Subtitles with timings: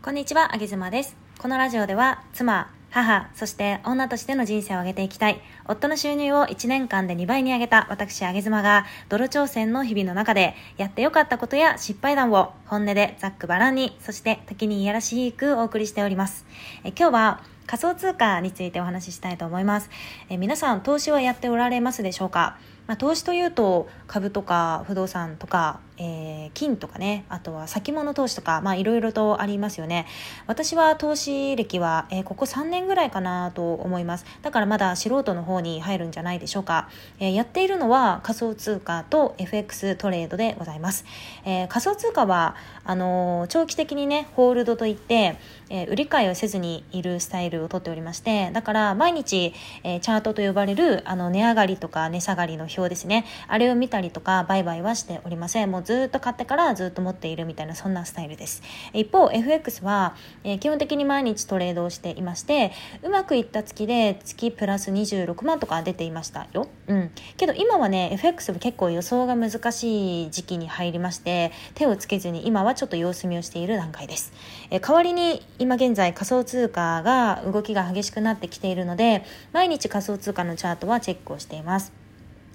[0.00, 1.16] こんにちは、あげずまです。
[1.40, 16.46] このラジオでは、妻、母、そして女としての人生を上げていきたい、夫の収入を1年間で2倍に上げた私、あげずまが、泥挑戦の日々の中で、やってよかったことや失敗談を、本音でざっくばらんに、そして時にいやらしくお送りしております。
[16.84, 19.90] え今日は、仮想通貨についてお話ししたいと思います。
[20.30, 22.56] え皆さん、投資はやっておられますでしょうか？
[22.88, 30.06] まあ、投資というと株とか不動産とか、えー、金とかねあとは先物投資とかいろいろとありますよね。
[30.46, 34.24] 私は投資歴は、えー、ここ3年ぐらいかなと思います。
[34.40, 36.88] だからまだ素人の方に入るんじゃないでしょうか、
[37.20, 41.04] えー、やっているのは仮想通貨と FX トレードでございます、
[41.44, 45.36] え仮想通貨はあの長期的にねホールドといって、
[45.68, 49.52] え売り買いをせずにいるスタイルをとっておりましてだから毎日、
[49.84, 53.24] えチャートと呼ばれるあの値上がりとか値下がりの表表ですね。
[53.46, 55.70] あれを見たりとか売買はしておりません。
[55.70, 58.62] もうずっと買ってからずっと持っているみたいなそんなスタイルです。
[58.92, 60.14] 一方 FX は、
[60.44, 66.68] えー、基本的に毎日トレードをしていましてうまくいった月で月プラス26万とか出ていましたよ。
[66.86, 67.10] うん。
[67.36, 74.32] けど今はね FX は結構予想が難しい時期に入りまして手をつけずに今はちょっと様子見をしている段階です、
[74.70, 81.97] えー、代わりに今現在仮想通貨が動きが激しくなってきているので毎日仮想通貨のチャートはチェックをしています。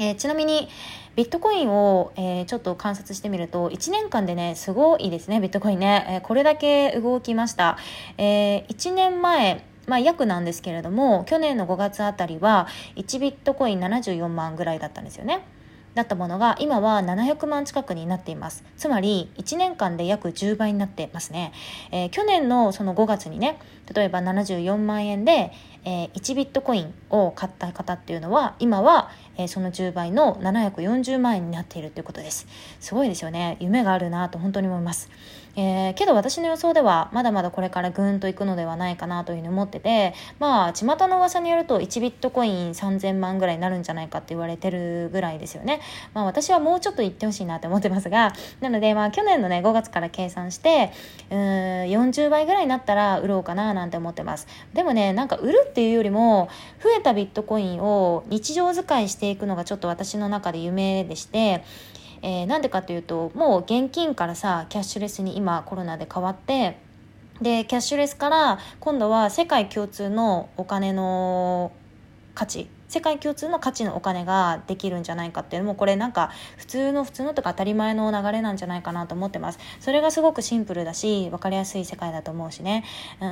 [0.00, 0.68] えー、ちなみに
[1.14, 7.76] ビットコインを、えー、ちょっと観察してみると1年間でねすごいですねビットコインね、えー、これだけ動きました、
[8.16, 15.44] え1年前まあ、約なんですけれども去年の5月あたりは1ビットコイン74万ぐらいだったんですよね。
[15.94, 18.62] だったものが今は700万近くになっています。
[18.76, 21.52] つまり1年間で約10倍になってますね、
[21.90, 23.58] えー、去年のその5月にね
[23.92, 25.52] 例えば74万円で、
[25.84, 32.46] えー、1ビットコインを買った方っていうのは今は、えー、その10倍の740万円になっているということです。
[32.80, 33.56] すごいですよね。
[33.60, 35.10] 夢があるなと本当に思います、
[35.56, 45.80] えー、けど私の予想ではまだまだこれからぐんといくのではないかなというふうに思っててまあ巷の噂によると1ビットコイン3000万ぐらいになるんじゃないかって言われてるぐらいですよね。
[46.14, 50.92] まあ私はもうちょっと言ってほしいなって思ってますがなのでまあ去年のね5月から計算して
[51.30, 54.46] うん40倍ぐらいになったら売ろうかななんて思ってます。
[54.72, 56.48] でもねなんか売るっていうよりも
[56.82, 61.64] 増えたビットコインを日常使いしていくのがちょっと私の中で夢でして
[62.22, 66.78] えー、なんでかというともう現金からさキャッシュレスに今コロナで変わって
[67.40, 71.72] でキャッシュレスから今度は世界共通のお金の
[72.34, 79.60] 価値世界共通の価値のお金ができるんじゃないかっていうのもこれなんか普通の普通のとか当たり前の流れなんじゃないかなと思ってます。
[79.78, 82.84] それがすごくシンプルだし分かりやすい世界だと思うしね。
[83.20, 83.28] うん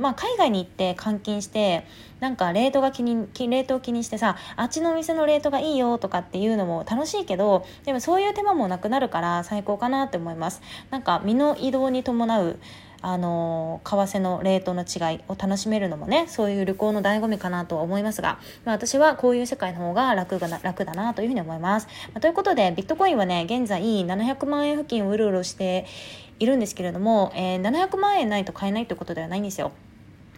[0.00, 1.86] まあ海外に行って換金して
[2.20, 10.60] なんかレートが気にレートを気にしてさあっちのお店のレートがいいよとかっていうのも楽しいけどでもそういう手間もなくなるから最高かなって思います。
[10.90, 12.58] なんか身の移動に伴う
[13.00, 25.86] あの為替のレートの違いを楽しめるのもねそういう旅行の醍醐味かなとは思いますが、まあ、私はこういう世界の方が楽が楽だなというふうに思います、まあ、ということでビットコインはね現在700万円付近をうろうろして
[26.38, 29.72] いるんですけれども、えー、700万円ないと買えないということではないんですよ。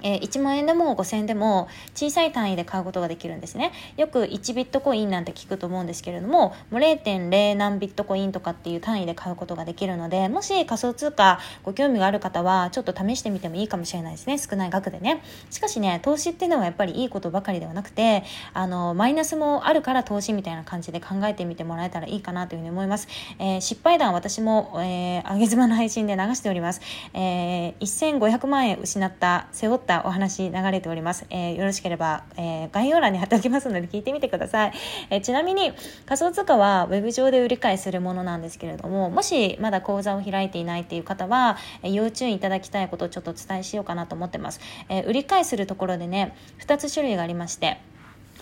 [0.02, 3.72] えー、1万円でも5000円でも小さい単位で買うことができるんですね。
[3.96, 14.38] よく1ビットコインなんて聞くと思うんですけれどももう0.0何ビットコインとかっていう単位で買うことができるのでもし仮想通貨ご興味がある方はちょっと試してみてもいいかもしれないですね。
[14.38, 15.22] 少ない額でね。
[15.50, 26.80] しかしね投資っていうのはやっぱりいいことばかりではなくてあのマイナスもあるから投資みたいな感じで考えてみてもらえたらいいかなというふうに思います、えー、失敗談私も、えー、上げ妻の配信で流しております、
[27.14, 31.26] えー、1500万円失った背負ったったお話流れております。
[31.30, 34.72] えー、よろしければ、えー、概要欄に貼っておきますので聞いてみてください。
[35.10, 35.72] えー、ちなみに
[36.06, 44.60] 仮想通貨は web 上で売り買いするものなんですけれども、もしまだ講座を開いていないっていう方は、えー、要注意いただきたいことをちょっとお伝えしようかなと思ってます。
[44.88, 47.78] えー、売り買いするところでね、2つ種類がありまして、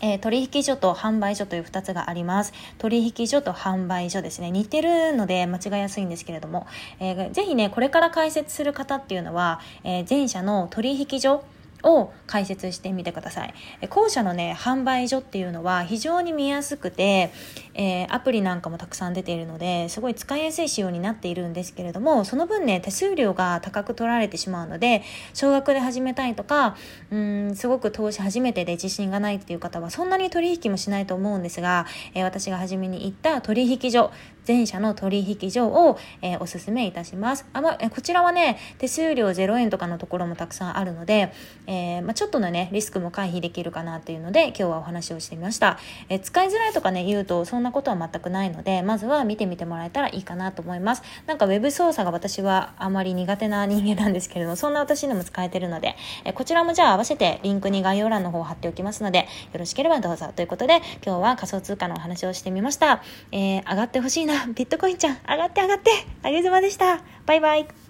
[0.00, 2.52] えー、取引所と販売所という2つがあります。
[2.78, 4.50] 取引所と販売所ですね。
[4.50, 6.66] 似てるので間違いやすいんですけれども、
[7.00, 11.42] えー、ぜひね、これから解説する方っていうのは、えー、前者の取引所、
[11.82, 13.54] を解説してみてください。
[13.88, 17.30] 後者のね、販売所っていうのは非常に見やすくて、
[17.74, 25.02] えー、アプリなんかもたくさん出ているので、すごい使いやすい仕様になっているんですけれども、その分ね、手数料が高く取られてしまうので、
[25.34, 26.76] 少額で始めたいとか、
[27.10, 34.10] うん、すごく投資初めてで自信がないっていう方は、そんなに取引もしないと思うんですが、えー、私が初めに言った取引所、
[34.48, 37.44] 全社の取引所を、えー、おすすめいたします。
[37.52, 41.34] あま、えこちらはね、手数料0円とかのところもたくさんあるので、
[41.66, 45.78] えー、ま、ちょっとのね、リスクも回避できるかなっていうので、今日はお話をしてみました。
[46.08, 51.02] え、使いづらいとかね、言うと、そんなことは全くないので、まずは見てみてもらえたらいいかなと思います。
[51.26, 60.32] なんか web 操作が私はあまり苦手な人間なんですけれども、そんな私でも使えてるので、えこちらもじゃあ合わせてリンクに概要欄の方を貼っておきますので、よろしければどうぞ。
[60.34, 63.02] ということで、今日は仮想通貨のお話をしてみました。
[63.30, 64.37] えー、上がってほしいな。
[64.46, 65.90] ビットコインちゃん、上がって上がって。
[66.22, 67.00] あげずまでした。
[67.26, 67.87] バイバイ。